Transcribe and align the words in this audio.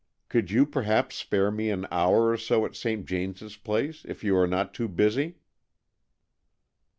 Could 0.29 0.49
you 0.49 0.65
perhaps 0.65 1.15
spare 1.15 1.51
me 1.51 1.69
an 1.69 1.85
hour 1.91 2.31
or 2.31 2.35
so 2.37 2.65
at 2.65 2.75
St. 2.75 3.05
James's 3.05 3.55
Place, 3.55 4.03
if 4.03 4.23
you 4.23 4.35
are 4.35 4.47
not 4.47 4.73
to© 4.73 4.95
busy?" 4.95 5.35